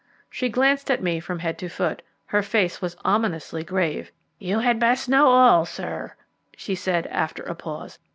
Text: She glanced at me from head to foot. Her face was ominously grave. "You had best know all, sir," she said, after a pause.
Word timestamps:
She 0.31 0.49
glanced 0.49 0.89
at 0.89 1.03
me 1.03 1.19
from 1.19 1.37
head 1.37 1.59
to 1.59 1.69
foot. 1.69 2.01
Her 2.25 2.41
face 2.41 2.81
was 2.81 2.97
ominously 3.05 3.63
grave. 3.63 4.11
"You 4.39 4.57
had 4.57 4.79
best 4.79 5.07
know 5.07 5.27
all, 5.27 5.63
sir," 5.63 6.15
she 6.57 6.73
said, 6.73 7.05
after 7.05 7.43
a 7.43 7.53
pause. 7.53 7.99